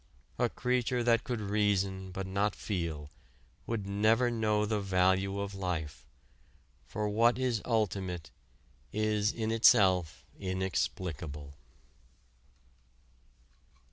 A 0.39 0.49
creature 0.49 1.03
that 1.03 1.23
could 1.23 1.39
reason 1.39 2.09
but 2.11 2.25
not 2.25 2.55
feel 2.55 3.11
would 3.67 3.85
never 3.85 4.31
know 4.31 4.65
the 4.65 4.79
value 4.81 5.39
of 5.39 5.53
life, 5.53 6.07
for 6.87 7.07
what 7.07 7.37
is 7.37 7.61
ultimate 7.65 8.31
is 8.91 9.31
in 9.31 9.51
itself 9.51 10.25
inexplicable. 10.39 11.53